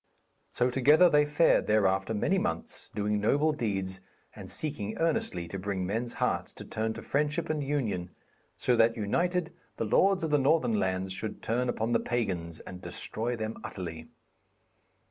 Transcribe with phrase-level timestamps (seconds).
[0.49, 3.99] So, together, they fared thereafter many months, doing noble deeds,
[4.35, 8.09] and seeking earnestly to bring men's hearts to turn to friendship and union,
[8.55, 12.81] so that, united, the lords of the northern lands should turn upon the pagans and
[12.81, 14.07] destroy them utterly.